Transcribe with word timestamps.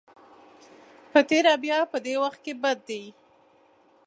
په 1.11 1.19
تېره 1.29 1.53
بیا 1.63 1.79
په 1.91 1.97
دې 2.05 2.15
وخت 2.23 2.39
کې 2.45 2.53
بد 2.63 2.77
دی. 2.89 3.03